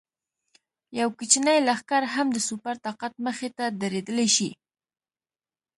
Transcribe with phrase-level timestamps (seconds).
[0.99, 4.49] یو کوچنی لښکر هم د سوپر طاقت مخې ته درېدلی شي.